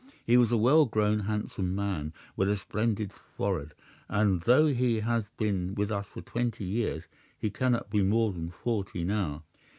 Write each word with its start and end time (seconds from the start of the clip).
He 0.25 0.35
was 0.35 0.51
a 0.51 0.57
well 0.57 0.85
grown, 0.87 1.19
handsome 1.19 1.75
man, 1.75 2.11
with 2.35 2.49
a 2.49 2.57
splendid 2.57 3.13
forehead, 3.13 3.75
and 4.09 4.41
though 4.41 4.65
he 4.65 5.01
has 5.01 5.25
been 5.37 5.75
with 5.75 5.91
us 5.91 6.07
for 6.07 6.21
twenty 6.21 6.65
years 6.65 7.03
he 7.37 7.51
cannot 7.51 7.91
be 7.91 8.01
more 8.01 8.33
than 8.33 8.49
forty 8.49 9.03
now. 9.03 9.43